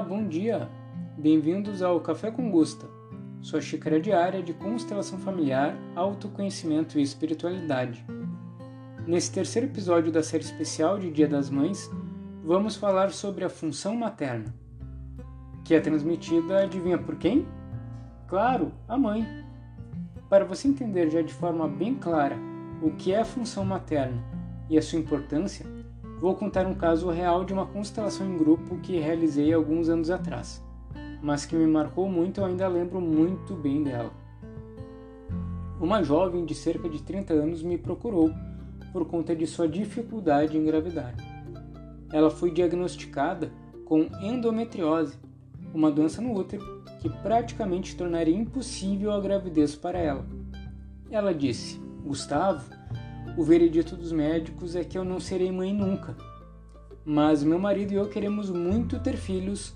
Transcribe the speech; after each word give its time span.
bom 0.00 0.26
dia! 0.26 0.68
Bem-vindos 1.16 1.80
ao 1.80 2.00
Café 2.00 2.28
com 2.28 2.50
Gusta, 2.50 2.88
sua 3.40 3.60
xícara 3.60 4.00
diária 4.00 4.42
de 4.42 4.52
constelação 4.52 5.16
familiar, 5.16 5.76
autoconhecimento 5.94 6.98
e 6.98 7.02
espiritualidade. 7.02 8.04
Nesse 9.06 9.30
terceiro 9.30 9.68
episódio 9.68 10.10
da 10.10 10.24
série 10.24 10.42
especial 10.42 10.98
de 10.98 11.08
Dia 11.12 11.28
das 11.28 11.48
Mães, 11.50 11.88
vamos 12.42 12.74
falar 12.74 13.12
sobre 13.12 13.44
a 13.44 13.48
função 13.48 13.94
materna, 13.94 14.52
que 15.64 15.72
é 15.72 15.78
transmitida, 15.78 16.64
adivinha 16.64 16.98
por 16.98 17.14
quem? 17.14 17.46
Claro, 18.26 18.72
a 18.88 18.98
mãe. 18.98 19.24
Para 20.28 20.44
você 20.44 20.66
entender 20.66 21.10
já 21.10 21.22
de 21.22 21.32
forma 21.32 21.68
bem 21.68 21.94
clara 21.94 22.36
o 22.82 22.90
que 22.90 23.12
é 23.12 23.20
a 23.20 23.24
função 23.24 23.64
materna 23.64 24.20
e 24.68 24.76
a 24.76 24.82
sua 24.82 24.98
importância, 24.98 25.64
vou 26.20 26.34
contar 26.34 26.66
um 26.66 26.74
caso 26.74 27.08
real 27.08 27.44
de 27.44 27.52
uma 27.52 27.64
constelação 27.64 28.26
em 28.26 28.36
grupo 28.36 28.76
que 28.78 29.00
realizei 29.00 29.52
alguns 29.52 29.88
anos 29.88 30.10
atrás, 30.10 30.62
mas 31.22 31.46
que 31.46 31.56
me 31.56 31.66
marcou 31.66 32.08
muito 32.08 32.40
e 32.40 32.44
ainda 32.44 32.68
lembro 32.68 33.00
muito 33.00 33.54
bem 33.54 33.82
dela. 33.82 34.12
Uma 35.80 36.02
jovem 36.02 36.44
de 36.44 36.54
cerca 36.54 36.90
de 36.90 37.02
30 37.02 37.32
anos 37.32 37.62
me 37.62 37.78
procurou 37.78 38.30
por 38.92 39.06
conta 39.06 39.34
de 39.34 39.46
sua 39.46 39.66
dificuldade 39.66 40.56
em 40.56 40.60
engravidar. 40.60 41.14
Ela 42.12 42.30
foi 42.30 42.50
diagnosticada 42.50 43.50
com 43.86 44.06
endometriose, 44.20 45.18
uma 45.72 45.90
doença 45.90 46.20
no 46.20 46.38
útero 46.38 46.84
que 47.00 47.08
praticamente 47.08 47.96
tornaria 47.96 48.36
impossível 48.36 49.10
a 49.12 49.20
gravidez 49.20 49.74
para 49.74 49.98
ela. 49.98 50.26
Ela 51.10 51.32
disse: 51.32 51.80
Gustavo, 52.04 52.70
o 53.36 53.42
veredito 53.42 53.96
dos 53.96 54.12
médicos 54.12 54.74
é 54.74 54.84
que 54.84 54.98
eu 54.98 55.04
não 55.04 55.20
serei 55.20 55.50
mãe 55.50 55.72
nunca. 55.72 56.16
Mas 57.04 57.42
meu 57.42 57.58
marido 57.58 57.92
e 57.92 57.96
eu 57.96 58.08
queremos 58.08 58.50
muito 58.50 58.98
ter 59.00 59.16
filhos 59.16 59.74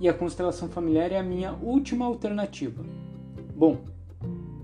e 0.00 0.08
a 0.08 0.14
constelação 0.14 0.68
familiar 0.68 1.12
é 1.12 1.18
a 1.18 1.22
minha 1.22 1.52
última 1.52 2.04
alternativa. 2.04 2.84
Bom, 3.54 3.84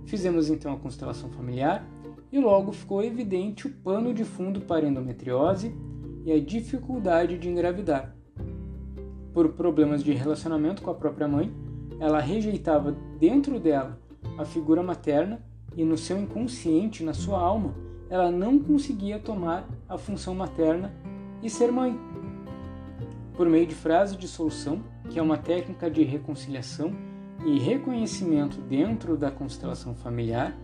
fizemos 0.06 0.50
então 0.50 0.72
a 0.72 0.78
constelação 0.78 1.30
familiar 1.30 1.86
e 2.30 2.38
logo 2.38 2.72
ficou 2.72 3.02
evidente 3.02 3.66
o 3.66 3.70
pano 3.70 4.12
de 4.12 4.24
fundo 4.24 4.62
para 4.62 4.86
a 4.86 4.88
endometriose 4.88 5.74
e 6.24 6.32
a 6.32 6.40
dificuldade 6.40 7.38
de 7.38 7.48
engravidar. 7.48 8.16
Por 9.32 9.52
problemas 9.52 10.02
de 10.02 10.12
relacionamento 10.12 10.82
com 10.82 10.90
a 10.90 10.94
própria 10.94 11.28
mãe, 11.28 11.52
ela 12.00 12.20
rejeitava 12.20 12.96
dentro 13.18 13.60
dela 13.60 14.00
a 14.36 14.44
figura 14.44 14.82
materna 14.82 15.44
e 15.76 15.84
no 15.84 15.96
seu 15.96 16.18
inconsciente, 16.18 17.04
na 17.04 17.14
sua 17.14 17.38
alma, 17.38 17.74
ela 18.12 18.30
não 18.30 18.58
conseguia 18.58 19.18
tomar 19.18 19.66
a 19.88 19.96
função 19.96 20.34
materna 20.34 20.92
e 21.42 21.48
ser 21.48 21.72
mãe. 21.72 21.98
Por 23.34 23.48
meio 23.48 23.66
de 23.66 23.74
frase 23.74 24.18
de 24.18 24.28
solução, 24.28 24.82
que 25.08 25.18
é 25.18 25.22
uma 25.22 25.38
técnica 25.38 25.90
de 25.90 26.02
reconciliação 26.02 26.92
e 27.42 27.58
reconhecimento 27.58 28.60
dentro 28.60 29.16
da 29.16 29.30
constelação 29.30 29.94
familiar, 29.94 30.54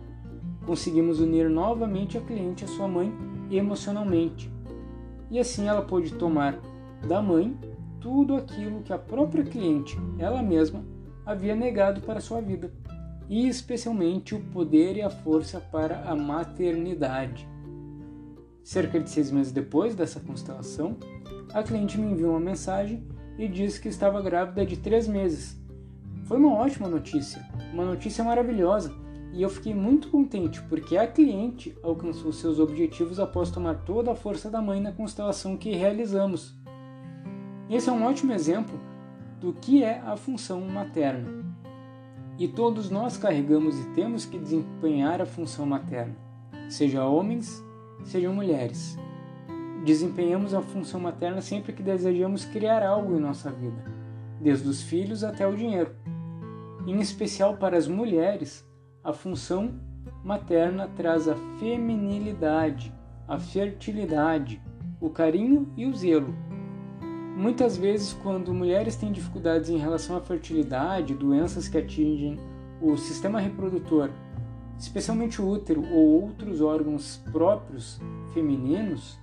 conseguimos 0.63 1.19
unir 1.19 1.49
novamente 1.49 2.19
a 2.19 2.21
cliente 2.21 2.65
à 2.65 2.67
sua 2.67 2.87
mãe 2.87 3.11
emocionalmente. 3.49 4.53
E 5.31 5.39
assim 5.39 5.67
ela 5.67 5.81
pôde 5.81 6.13
tomar 6.13 6.59
da 7.07 7.19
mãe 7.19 7.57
tudo 7.99 8.35
aquilo 8.35 8.83
que 8.83 8.93
a 8.93 8.99
própria 8.99 9.43
cliente, 9.43 9.97
ela 10.19 10.43
mesma, 10.43 10.85
havia 11.25 11.55
negado 11.55 12.01
para 12.01 12.21
sua 12.21 12.41
vida 12.41 12.71
e 13.29 13.47
especialmente 13.47 14.33
o 14.33 14.39
poder 14.39 14.97
e 14.97 15.03
a 15.03 15.09
força 15.09 15.59
para 15.59 16.01
a 16.09 16.15
maternidade. 16.15 17.47
Cerca 18.63 18.99
de 18.99 19.07
seis 19.09 19.31
meses 19.31 19.51
depois 19.51 19.93
dessa 19.93 20.19
constelação, 20.19 20.97
a 21.53 21.61
cliente 21.61 21.97
me 21.99 22.11
enviou 22.11 22.31
uma 22.31 22.39
mensagem 22.39 23.07
e 23.37 23.47
disse 23.47 23.79
que 23.79 23.87
estava 23.87 24.21
grávida 24.21 24.65
de 24.65 24.77
três 24.77 25.07
meses. 25.07 25.55
Foi 26.25 26.37
uma 26.37 26.55
ótima 26.55 26.87
notícia, 26.87 27.47
uma 27.71 27.85
notícia 27.85 28.23
maravilhosa, 28.23 28.93
e 29.31 29.43
eu 29.43 29.49
fiquei 29.49 29.75
muito 29.75 30.09
contente 30.09 30.59
porque 30.63 30.97
a 30.97 31.05
cliente 31.05 31.77
alcançou 31.83 32.33
seus 32.33 32.59
objetivos 32.59 33.19
após 33.19 33.51
tomar 33.51 33.75
toda 33.85 34.11
a 34.11 34.15
força 34.15 34.49
da 34.49 34.59
mãe 34.59 34.81
na 34.81 34.91
constelação 34.91 35.55
que 35.55 35.75
realizamos. 35.75 36.55
Esse 37.69 37.89
é 37.89 37.93
um 37.93 38.03
ótimo 38.03 38.33
exemplo 38.33 38.79
do 39.39 39.53
que 39.53 39.83
é 39.83 39.99
a 39.99 40.17
função 40.17 40.61
materna 40.61 41.39
e 42.39 42.47
todos 42.47 42.89
nós 42.89 43.17
carregamos 43.17 43.77
e 43.77 43.89
temos 43.89 44.25
que 44.25 44.39
desempenhar 44.39 45.21
a 45.21 45.25
função 45.25 45.65
materna, 45.65 46.15
seja 46.69 47.03
homens, 47.03 47.61
sejam 48.05 48.33
mulheres. 48.33 48.97
Desempenhamos 49.83 50.53
a 50.53 50.61
função 50.61 51.01
materna 51.01 51.41
sempre 51.41 51.73
que 51.73 51.83
desejamos 51.83 52.45
criar 52.45 52.81
algo 52.81 53.13
em 53.13 53.19
nossa 53.19 53.51
vida, 53.51 53.83
desde 54.39 54.69
os 54.69 54.81
filhos 54.81 55.21
até 55.21 55.45
o 55.45 55.55
dinheiro. 55.55 55.93
Em 56.87 57.01
especial 57.01 57.57
para 57.57 57.77
as 57.77 57.89
mulheres, 57.89 58.65
a 59.03 59.11
função 59.11 59.77
materna 60.23 60.87
traz 60.95 61.27
a 61.27 61.35
feminilidade, 61.59 62.93
a 63.27 63.37
fertilidade, 63.37 64.61
o 65.01 65.09
carinho 65.09 65.71
e 65.75 65.85
o 65.85 65.93
zelo 65.93 66.33
Muitas 67.39 67.77
vezes, 67.77 68.11
quando 68.11 68.53
mulheres 68.53 68.97
têm 68.97 69.13
dificuldades 69.13 69.69
em 69.69 69.77
relação 69.77 70.17
à 70.17 70.19
fertilidade, 70.19 71.13
doenças 71.13 71.69
que 71.69 71.77
atingem 71.77 72.37
o 72.81 72.97
sistema 72.97 73.39
reprodutor, 73.39 74.09
especialmente 74.77 75.41
o 75.41 75.47
útero 75.47 75.81
ou 75.89 76.21
outros 76.23 76.59
órgãos 76.59 77.23
próprios 77.31 77.97
femininos, 78.33 79.17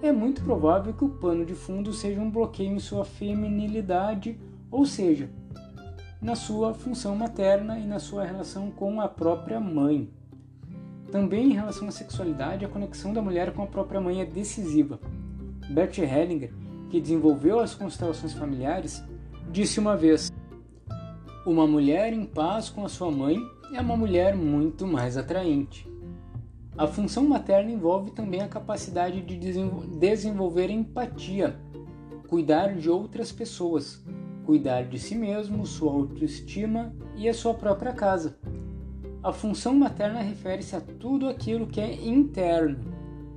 é 0.00 0.10
muito 0.10 0.42
provável 0.42 0.94
que 0.94 1.04
o 1.04 1.10
pano 1.10 1.44
de 1.44 1.54
fundo 1.54 1.92
seja 1.92 2.18
um 2.18 2.30
bloqueio 2.30 2.72
em 2.72 2.78
sua 2.78 3.04
feminilidade, 3.04 4.40
ou 4.70 4.86
seja, 4.86 5.28
na 6.18 6.34
sua 6.34 6.72
função 6.72 7.14
materna 7.14 7.78
e 7.78 7.86
na 7.86 7.98
sua 7.98 8.24
relação 8.24 8.70
com 8.70 9.02
a 9.02 9.06
própria 9.06 9.60
mãe. 9.60 10.10
Também 11.12 11.50
em 11.50 11.54
relação 11.54 11.88
à 11.88 11.90
sexualidade, 11.90 12.64
a 12.64 12.70
conexão 12.70 13.12
da 13.12 13.20
mulher 13.20 13.52
com 13.52 13.62
a 13.62 13.66
própria 13.66 14.00
mãe 14.00 14.22
é 14.22 14.24
decisiva. 14.24 14.98
Bert 15.68 15.98
Hellinger 15.98 16.54
que 16.90 17.00
desenvolveu 17.00 17.60
as 17.60 17.74
constelações 17.74 18.34
familiares, 18.34 19.02
disse 19.50 19.78
uma 19.78 19.96
vez: 19.96 20.30
Uma 21.46 21.66
mulher 21.66 22.12
em 22.12 22.26
paz 22.26 22.68
com 22.68 22.84
a 22.84 22.88
sua 22.88 23.10
mãe 23.10 23.38
é 23.72 23.80
uma 23.80 23.96
mulher 23.96 24.36
muito 24.36 24.86
mais 24.86 25.16
atraente. 25.16 25.88
A 26.76 26.86
função 26.86 27.24
materna 27.24 27.70
envolve 27.70 28.10
também 28.10 28.40
a 28.40 28.48
capacidade 28.48 29.20
de 29.20 29.36
desenvolver 29.98 30.70
empatia, 30.70 31.58
cuidar 32.26 32.74
de 32.74 32.88
outras 32.88 33.30
pessoas, 33.30 34.02
cuidar 34.44 34.84
de 34.84 34.98
si 34.98 35.14
mesmo, 35.14 35.66
sua 35.66 35.92
autoestima 35.92 36.94
e 37.16 37.28
a 37.28 37.34
sua 37.34 37.54
própria 37.54 37.92
casa. 37.92 38.38
A 39.22 39.32
função 39.32 39.74
materna 39.74 40.22
refere-se 40.22 40.74
a 40.74 40.80
tudo 40.80 41.28
aquilo 41.28 41.66
que 41.66 41.80
é 41.80 41.92
interno, 41.92 42.78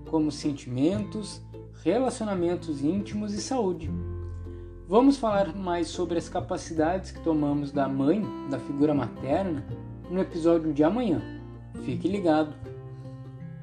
como 0.09 0.31
sentimentos, 0.31 1.43
relacionamentos 1.81 2.83
íntimos 2.83 3.33
e 3.33 3.41
saúde. 3.41 3.89
Vamos 4.87 5.17
falar 5.17 5.55
mais 5.55 5.87
sobre 5.87 6.17
as 6.17 6.29
capacidades 6.29 7.11
que 7.11 7.23
tomamos 7.23 7.71
da 7.71 7.87
mãe, 7.87 8.21
da 8.49 8.59
figura 8.59 8.93
materna, 8.93 9.65
no 10.09 10.19
episódio 10.19 10.73
de 10.73 10.83
amanhã. 10.83 11.21
Fique 11.83 12.07
ligado. 12.07 12.55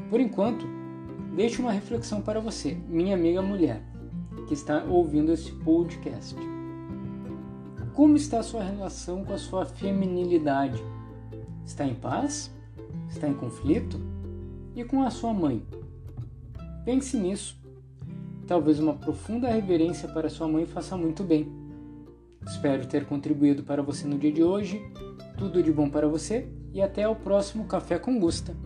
Por 0.08 0.18
enquanto, 0.18 0.66
deixe 1.36 1.60
uma 1.60 1.70
reflexão 1.70 2.20
para 2.20 2.40
você, 2.40 2.76
minha 2.88 3.14
amiga 3.14 3.40
mulher, 3.40 3.82
que 4.48 4.54
está 4.54 4.82
ouvindo 4.84 5.32
este 5.32 5.52
podcast. 5.52 6.36
Como 7.94 8.16
está 8.16 8.40
a 8.40 8.42
sua 8.42 8.64
relação 8.64 9.24
com 9.24 9.34
a 9.34 9.38
sua 9.38 9.66
feminilidade? 9.66 10.82
Está 11.64 11.84
em 11.84 11.94
paz? 11.94 12.50
Está 13.08 13.28
em 13.28 13.34
conflito? 13.34 14.00
E 14.74 14.82
com 14.84 15.02
a 15.02 15.10
sua 15.10 15.34
mãe? 15.34 15.62
Pense 16.84 17.16
nisso 17.16 17.59
Talvez 18.50 18.80
uma 18.80 18.94
profunda 18.94 19.46
reverência 19.46 20.08
para 20.08 20.28
sua 20.28 20.48
mãe 20.48 20.66
faça 20.66 20.96
muito 20.96 21.22
bem. 21.22 21.46
Espero 22.44 22.84
ter 22.84 23.06
contribuído 23.06 23.62
para 23.62 23.80
você 23.80 24.08
no 24.08 24.18
dia 24.18 24.32
de 24.32 24.42
hoje. 24.42 24.82
Tudo 25.38 25.62
de 25.62 25.70
bom 25.70 25.88
para 25.88 26.08
você 26.08 26.48
e 26.72 26.82
até 26.82 27.06
o 27.06 27.14
próximo 27.14 27.66
Café 27.66 27.96
com 27.96 28.18
Gusta. 28.18 28.56